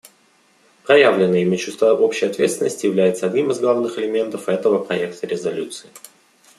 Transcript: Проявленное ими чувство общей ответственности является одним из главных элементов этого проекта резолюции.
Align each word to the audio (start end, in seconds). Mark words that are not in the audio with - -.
Проявленное 0.83 1.41
ими 1.43 1.57
чувство 1.57 1.93
общей 1.93 2.25
ответственности 2.25 2.87
является 2.87 3.27
одним 3.27 3.51
из 3.51 3.59
главных 3.59 3.99
элементов 3.99 4.49
этого 4.49 4.83
проекта 4.83 5.27
резолюции. 5.27 5.89